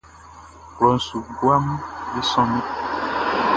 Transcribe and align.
Klɔʼn 0.75 0.97
su 1.05 1.17
guaʼm 1.37 1.65
be 2.11 2.19
sonnin. 2.31 2.65